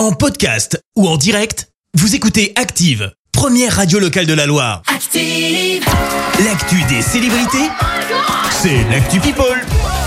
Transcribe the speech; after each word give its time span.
En 0.00 0.12
podcast 0.12 0.82
ou 0.96 1.06
en 1.06 1.18
direct, 1.18 1.68
vous 1.92 2.14
écoutez 2.14 2.54
Active, 2.56 3.12
première 3.32 3.76
radio 3.76 3.98
locale 3.98 4.24
de 4.24 4.32
la 4.32 4.46
Loire. 4.46 4.80
Active. 4.86 5.84
L'actu 6.42 6.82
des 6.88 7.02
célébrités, 7.02 7.68
c'est 8.50 8.82
l'actu 8.90 9.20
People. 9.20 9.60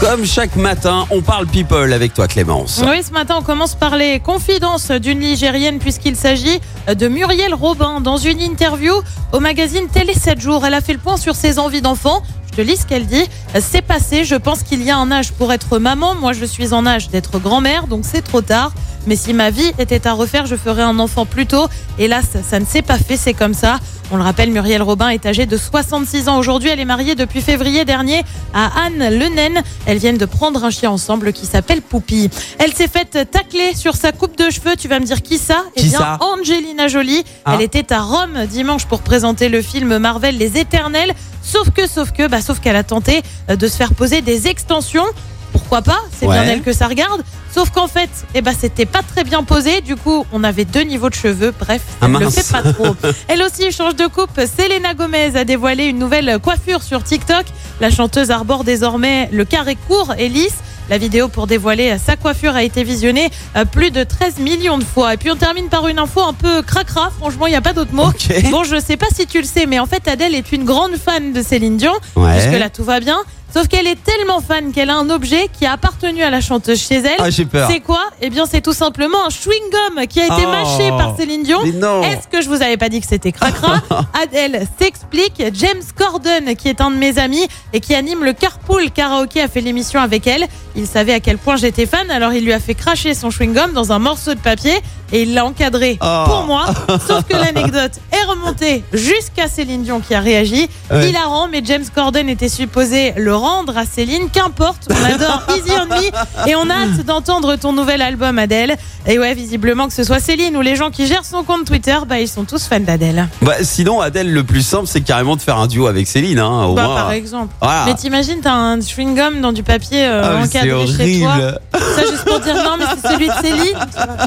Comme 0.00 0.26
chaque 0.26 0.56
matin, 0.56 1.06
on 1.10 1.22
parle 1.22 1.46
people 1.46 1.92
avec 1.92 2.14
toi 2.14 2.26
Clémence. 2.26 2.82
Oui, 2.84 3.00
ce 3.00 3.12
matin, 3.12 3.36
on 3.38 3.42
commence 3.44 3.76
par 3.76 3.94
les 3.94 4.18
confidences 4.18 4.90
d'une 4.90 5.20
Ligérienne 5.20 5.78
puisqu'il 5.78 6.16
s'agit 6.16 6.60
de 6.92 7.06
Muriel 7.06 7.54
Robin. 7.54 8.00
Dans 8.00 8.16
une 8.16 8.40
interview 8.40 8.92
au 9.32 9.38
magazine 9.38 9.86
Télé 9.86 10.14
7 10.14 10.40
jours, 10.40 10.66
elle 10.66 10.74
a 10.74 10.80
fait 10.80 10.94
le 10.94 10.98
point 10.98 11.16
sur 11.16 11.36
ses 11.36 11.60
envies 11.60 11.80
d'enfant. 11.80 12.24
Je 12.50 12.56
te 12.56 12.60
lis 12.60 12.78
ce 12.78 12.86
qu'elle 12.86 13.06
dit. 13.06 13.24
C'est 13.60 13.82
passé, 13.82 14.24
je 14.24 14.34
pense 14.34 14.64
qu'il 14.64 14.82
y 14.82 14.90
a 14.90 14.96
un 14.96 15.12
âge 15.12 15.30
pour 15.30 15.52
être 15.52 15.78
maman. 15.78 16.16
Moi, 16.16 16.32
je 16.32 16.44
suis 16.44 16.72
en 16.72 16.86
âge 16.86 17.08
d'être 17.08 17.38
grand-mère, 17.38 17.86
donc 17.86 18.04
c'est 18.04 18.22
trop 18.22 18.40
tard. 18.40 18.72
Mais 19.06 19.16
si 19.16 19.32
ma 19.32 19.50
vie 19.50 19.72
était 19.78 20.06
à 20.06 20.12
refaire, 20.12 20.46
je 20.46 20.56
ferais 20.56 20.82
un 20.82 20.98
enfant 20.98 21.26
plus 21.26 21.46
tôt. 21.46 21.68
Hélas, 21.98 22.24
ça 22.48 22.60
ne 22.60 22.64
s'est 22.64 22.82
pas 22.82 22.98
fait, 22.98 23.16
c'est 23.16 23.34
comme 23.34 23.54
ça. 23.54 23.78
On 24.12 24.16
le 24.16 24.22
rappelle, 24.22 24.50
Muriel 24.50 24.82
Robin 24.82 25.08
est 25.08 25.26
âgée 25.26 25.46
de 25.46 25.56
66 25.56 26.28
ans 26.28 26.38
aujourd'hui. 26.38 26.68
Elle 26.68 26.78
est 26.78 26.84
mariée 26.84 27.16
depuis 27.16 27.40
février 27.40 27.84
dernier 27.84 28.22
à 28.54 28.84
Anne 28.84 28.98
Lenen. 28.98 29.62
Elles 29.86 29.98
viennent 29.98 30.18
de 30.18 30.26
prendre 30.26 30.64
un 30.64 30.70
chien 30.70 30.90
ensemble 30.90 31.32
qui 31.32 31.44
s'appelle 31.44 31.82
Poupie. 31.82 32.30
Elle 32.58 32.72
s'est 32.72 32.86
faite 32.86 33.18
tacler 33.32 33.74
sur 33.74 33.96
sa 33.96 34.12
coupe 34.12 34.36
de 34.38 34.48
cheveux. 34.48 34.76
Tu 34.76 34.86
vas 34.86 35.00
me 35.00 35.04
dire 35.04 35.22
qui 35.22 35.38
ça? 35.38 35.64
Eh 35.74 35.82
bien, 35.82 35.98
ça? 35.98 36.18
Angelina 36.20 36.86
Jolie. 36.86 37.24
Ah. 37.44 37.54
Elle 37.54 37.62
était 37.62 37.92
à 37.92 38.00
Rome 38.00 38.46
dimanche 38.48 38.86
pour 38.86 39.02
présenter 39.02 39.48
le 39.48 39.60
film 39.60 39.98
Marvel 39.98 40.38
Les 40.38 40.56
Éternels. 40.56 41.12
Sauf 41.42 41.70
que, 41.70 41.88
sauf 41.88 42.12
que, 42.12 42.28
bah, 42.28 42.40
sauf 42.40 42.60
qu'elle 42.60 42.76
a 42.76 42.84
tenté 42.84 43.22
euh, 43.50 43.56
de 43.56 43.66
se 43.66 43.76
faire 43.76 43.94
poser 43.94 44.20
des 44.20 44.46
extensions. 44.46 45.06
Pourquoi 45.52 45.82
pas 45.82 45.98
C'est 46.18 46.26
bien 46.26 46.42
elle 46.44 46.62
que 46.62 46.72
ça 46.72 46.86
regarde. 46.86 47.22
Sauf 47.52 47.70
qu'en 47.70 47.86
fait, 47.86 48.10
eh 48.34 48.42
ben, 48.42 48.54
c'était 48.58 48.84
pas 48.84 49.00
très 49.02 49.24
bien 49.24 49.42
posé. 49.42 49.80
Du 49.80 49.96
coup, 49.96 50.26
on 50.32 50.44
avait 50.44 50.64
deux 50.66 50.82
niveaux 50.82 51.08
de 51.08 51.14
cheveux. 51.14 51.54
Bref, 51.58 51.80
Ah, 52.02 52.06
elle 52.06 52.12
le 52.12 52.30
fait 52.30 52.52
pas 52.52 52.62
trop. 52.72 52.94
Elle 53.28 53.42
aussi 53.42 53.72
change 53.72 53.96
de 53.96 54.06
coupe. 54.06 54.38
Selena 54.38 54.92
Gomez 54.94 55.36
a 55.36 55.44
dévoilé 55.44 55.86
une 55.86 55.98
nouvelle 55.98 56.38
coiffure 56.42 56.82
sur 56.82 57.02
TikTok. 57.02 57.46
La 57.80 57.90
chanteuse 57.90 58.30
arbore 58.30 58.64
désormais 58.64 59.28
le 59.32 59.44
carré 59.46 59.76
court 59.88 60.12
et 60.18 60.28
lisse. 60.28 60.56
La 60.88 60.98
vidéo 60.98 61.26
pour 61.26 61.48
dévoiler 61.48 61.96
sa 61.98 62.14
coiffure 62.14 62.54
a 62.54 62.62
été 62.62 62.84
visionnée 62.84 63.28
euh, 63.56 63.64
plus 63.64 63.90
de 63.90 64.04
13 64.04 64.38
millions 64.38 64.78
de 64.78 64.84
fois. 64.84 65.14
Et 65.14 65.16
puis 65.16 65.30
on 65.32 65.36
termine 65.36 65.68
par 65.68 65.88
une 65.88 65.98
info 65.98 66.20
un 66.20 66.32
peu 66.34 66.62
cracra. 66.62 67.10
Franchement, 67.18 67.46
il 67.46 67.50
n'y 67.50 67.56
a 67.56 67.60
pas 67.60 67.72
d'autre 67.72 67.92
mot. 67.92 68.04
Ok. 68.08 68.50
Bon, 68.52 68.62
je 68.62 68.78
sais 68.78 68.96
pas 68.96 69.06
si 69.12 69.26
tu 69.26 69.38
le 69.40 69.46
sais, 69.46 69.66
mais 69.66 69.80
en 69.80 69.86
fait, 69.86 70.06
Adèle 70.06 70.34
est 70.36 70.52
une 70.52 70.64
grande 70.64 70.96
fan 70.96 71.32
de 71.32 71.42
Céline 71.42 71.76
Dion. 71.76 71.92
Ouais. 72.14 72.38
Jusque 72.40 72.56
là, 72.58 72.70
tout 72.70 72.84
va 72.84 73.00
bien. 73.00 73.18
Sauf 73.52 73.68
qu'elle 73.68 73.86
est 73.86 74.02
tellement 74.02 74.40
fan 74.40 74.72
qu'elle 74.72 74.90
a 74.90 74.96
un 74.96 75.08
objet 75.08 75.48
qui 75.50 75.64
a 75.64 75.72
appartenu 75.72 76.22
à 76.22 76.28
la 76.30 76.40
chanteuse 76.42 76.78
chez 76.80 76.96
elle. 76.96 77.16
Ah, 77.18 77.30
j'ai 77.30 77.46
peur. 77.46 77.68
C'est 77.70 77.80
quoi? 77.80 78.02
Eh 78.20 78.28
bien, 78.28 78.44
c'est 78.44 78.60
tout 78.60 78.74
simplement 78.74 79.24
un 79.24 79.30
chewing-gum 79.30 80.06
qui 80.08 80.20
a 80.20 80.24
été 80.26 80.34
Oh. 80.46 80.50
mâché 80.50 80.88
par 80.90 81.16
Céline 81.16 81.42
Dion. 81.42 81.62
Est-ce 81.64 82.28
que 82.30 82.42
je 82.42 82.48
vous 82.48 82.60
avais 82.62 82.76
pas 82.76 82.88
dit 82.90 83.00
que 83.00 83.06
c'était 83.06 83.32
cracra? 83.32 83.80
Adèle 84.22 84.66
s'explique. 84.78 85.42
James 85.54 85.82
Corden, 85.96 86.54
qui 86.56 86.68
est 86.68 86.80
un 86.82 86.90
de 86.90 86.96
mes 86.96 87.18
amis 87.18 87.46
et 87.72 87.80
qui 87.80 87.94
anime 87.94 88.24
le 88.24 88.32
Carpool 88.34 88.90
Karaoke, 88.90 89.40
a 89.40 89.48
fait 89.48 89.62
l'émission 89.62 90.00
avec 90.00 90.26
elle. 90.26 90.46
Il 90.74 90.86
savait 90.86 91.14
à 91.14 91.20
quel 91.20 91.38
point 91.38 91.56
j'étais 91.56 91.86
fan, 91.86 92.10
alors 92.10 92.34
il 92.34 92.44
lui 92.44 92.52
a 92.52 92.60
fait 92.60 92.74
cracher 92.74 93.14
son 93.14 93.30
chewing-gum 93.30 93.72
dans 93.72 93.92
un 93.92 93.98
morceau 93.98 94.34
de 94.34 94.40
papier 94.40 94.74
et 95.12 95.22
il 95.22 95.32
l'a 95.34 95.46
encadré 95.46 95.98
Oh. 96.02 96.24
pour 96.26 96.42
moi. 96.44 96.66
Sauf 97.06 97.24
que 97.24 97.34
l'anecdote 97.36 97.92
est 98.26 98.30
remontée 98.30 98.84
jusqu'à 98.92 99.48
Céline 99.48 99.82
Dion 99.82 100.00
qui 100.00 100.14
a 100.14 100.20
réagi. 100.20 100.68
Ouais. 100.90 101.08
Hilarant, 101.08 101.48
mais 101.48 101.62
James 101.64 101.84
Corden 101.94 102.28
était 102.28 102.48
supposé 102.48 103.12
le 103.16 103.34
rendre 103.34 103.76
à 103.76 103.84
Céline. 103.84 104.28
Qu'importe, 104.30 104.88
on 104.90 105.04
adore 105.04 105.42
Easy 105.56 105.70
on 105.72 105.86
Me 105.86 106.48
et 106.48 106.54
on 106.56 106.68
a 106.70 106.74
hâte 106.74 107.04
d'entendre 107.06 107.56
ton 107.56 107.72
nouvel 107.72 108.02
album 108.02 108.38
Adèle. 108.38 108.76
Et 109.06 109.18
ouais, 109.18 109.34
visiblement 109.34 109.86
que 109.86 109.92
ce 109.94 110.02
soit 110.04 110.18
Céline 110.18 110.56
ou 110.56 110.60
les 110.60 110.74
gens 110.76 110.90
qui 110.90 111.06
gèrent 111.06 111.24
son 111.24 111.44
compte 111.44 111.64
Twitter, 111.64 111.96
bah 112.08 112.18
ils 112.20 112.28
sont 112.28 112.44
tous 112.44 112.64
fans 112.66 112.80
d'Adèle. 112.80 113.28
Bah, 113.42 113.54
sinon, 113.62 114.00
Adèle, 114.00 114.32
le 114.32 114.42
plus 114.44 114.62
simple, 114.62 114.86
c'est 114.86 115.00
carrément 115.00 115.36
de 115.36 115.40
faire 115.42 115.58
un 115.58 115.66
duo 115.68 115.86
avec 115.86 116.06
Céline. 116.08 116.38
Hein, 116.40 116.64
au 116.64 116.74
Bah, 116.74 116.84
moins. 116.86 116.94
par 116.96 117.12
exemple. 117.12 117.54
Voilà. 117.60 117.84
Mais 117.86 117.94
t'imagines, 117.94 118.40
t'as 118.42 118.52
un 118.52 118.78
chewing-gum 118.80 119.40
dans 119.40 119.52
du 119.52 119.62
papier 119.62 120.04
euh, 120.06 120.22
Ah, 120.40 120.44
encadré 120.44 120.86
chez 120.86 121.20
toi. 121.20 121.30
horrible. 121.30 121.60
Ça, 121.94 122.02
juste 122.10 122.24
pour 122.24 122.40
dire 122.40 122.54
non, 122.56 122.76
mais 122.78 122.84
c'est 123.00 123.08
celui 123.12 123.28
de 123.28 123.32
Céline. 123.42 123.78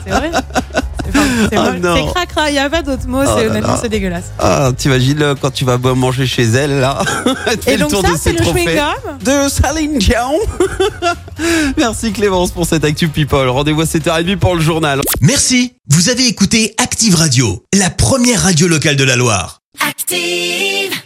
C'est 0.06 0.12
vrai. 0.12 0.32
C'est 1.50 1.58
enfin, 1.58 1.72
c'est 1.74 1.80
moche. 1.80 1.96
non. 1.98 2.08
C'est 2.08 2.14
cracra, 2.14 2.50
il 2.50 2.54
n'y 2.54 2.60
a 2.60 2.70
pas 2.70 2.82
d'autre 2.82 3.08
mot. 3.08 3.20
Oh 3.22 3.30
c'est 3.38 3.44
là 3.46 3.50
honnêtement, 3.52 3.74
là. 3.74 3.80
c'est 3.82 3.90
dégueulasse. 3.90 4.26
Ah, 4.40 4.72
t'imagines 4.78 5.22
euh, 5.22 5.36
quand 5.40 5.52
tu 5.52 5.66
vas 5.66 5.78
boire 5.78 5.96
manger 5.96 6.26
chez 6.28 6.44
elle, 6.44 6.80
là. 6.80 7.00
Elle 7.48 7.58
te 7.58 7.64
fait 7.66 7.74
Et 7.74 7.78
le 7.78 7.82
donc, 7.82 7.90
tour 7.92 8.02
ça, 8.02 8.12
de 8.12 8.18
c'est 8.18 8.24
ses 8.24 8.32
le 8.34 8.38
trophées. 8.44 8.66
chewing-gum. 8.66 9.24
de 9.24 9.50
Céline 9.50 9.98
Dion. 9.98 10.40
Merci 11.78 12.12
Clémence 12.12 12.52
pour 12.52 12.66
cette 12.66 12.84
Actu 12.84 13.08
People. 13.08 13.48
Rendez-vous 13.50 13.82
à 13.82 13.86
7h30 13.86 14.38
pour 14.38 14.56
le 14.56 14.62
journal. 14.62 15.02
Merci, 15.22 15.74
vous 15.90 16.10
avez 16.10 16.28
écouté 16.28 16.74
Active 16.78 17.16
Radio, 17.16 17.64
la 17.74 17.90
première 17.90 18.42
radio 18.44 18.68
locale 18.68 18.96
de 18.96 19.04
la 19.04 19.16
Loire. 19.16 19.62
Active. 19.88 21.00